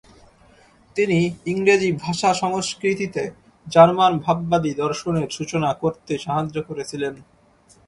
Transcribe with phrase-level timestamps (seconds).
[0.95, 1.19] তিনি
[1.45, 3.23] ইংরেজি ভাষী সংস্কৃতিতে
[3.67, 7.13] জার্মান ভাববাদী দর্শনের সূচনা করতে সাহায্য করেছিলেন।